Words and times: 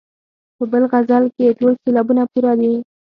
په 0.57 0.63
بل 0.71 0.83
غزل 0.91 1.25
کې 1.35 1.55
ټول 1.59 1.73
سېلابونه 1.81 2.23
پوره 2.31 2.53
دي. 2.59 2.73